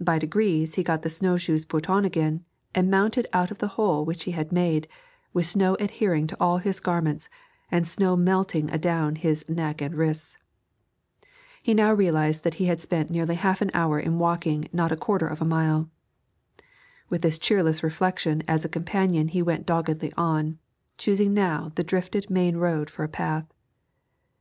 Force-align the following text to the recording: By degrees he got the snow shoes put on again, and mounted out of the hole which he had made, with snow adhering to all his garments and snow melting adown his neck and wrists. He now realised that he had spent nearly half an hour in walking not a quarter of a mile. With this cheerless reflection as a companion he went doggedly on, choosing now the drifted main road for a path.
By 0.00 0.18
degrees 0.18 0.74
he 0.74 0.82
got 0.82 1.02
the 1.02 1.08
snow 1.08 1.36
shoes 1.36 1.64
put 1.64 1.88
on 1.88 2.04
again, 2.04 2.44
and 2.74 2.90
mounted 2.90 3.28
out 3.32 3.52
of 3.52 3.58
the 3.58 3.68
hole 3.78 4.04
which 4.04 4.24
he 4.24 4.32
had 4.32 4.50
made, 4.50 4.88
with 5.32 5.46
snow 5.46 5.76
adhering 5.78 6.26
to 6.26 6.36
all 6.40 6.58
his 6.58 6.80
garments 6.80 7.28
and 7.70 7.86
snow 7.86 8.16
melting 8.16 8.68
adown 8.72 9.14
his 9.14 9.48
neck 9.48 9.80
and 9.80 9.94
wrists. 9.94 10.36
He 11.62 11.72
now 11.72 11.94
realised 11.94 12.42
that 12.42 12.54
he 12.54 12.64
had 12.64 12.80
spent 12.80 13.10
nearly 13.10 13.36
half 13.36 13.62
an 13.62 13.70
hour 13.72 14.00
in 14.00 14.18
walking 14.18 14.68
not 14.72 14.90
a 14.90 14.96
quarter 14.96 15.28
of 15.28 15.40
a 15.40 15.44
mile. 15.44 15.88
With 17.08 17.22
this 17.22 17.38
cheerless 17.38 17.80
reflection 17.84 18.42
as 18.48 18.64
a 18.64 18.68
companion 18.68 19.28
he 19.28 19.40
went 19.40 19.66
doggedly 19.66 20.12
on, 20.16 20.58
choosing 20.98 21.32
now 21.32 21.70
the 21.76 21.84
drifted 21.84 22.28
main 22.28 22.56
road 22.56 22.90
for 22.90 23.04
a 23.04 23.08
path. 23.08 23.46